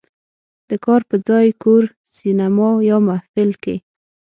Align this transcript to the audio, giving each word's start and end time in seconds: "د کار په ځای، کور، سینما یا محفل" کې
"د 0.69 0.71
کار 0.85 1.01
په 1.09 1.15
ځای، 1.27 1.47
کور، 1.63 1.83
سینما 2.17 2.69
یا 2.89 2.97
محفل" 3.07 3.49
کې 3.63 3.75